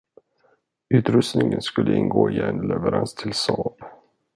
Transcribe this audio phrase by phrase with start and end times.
[0.89, 3.75] Utrustningen skulle ingå i en leverans till Saab.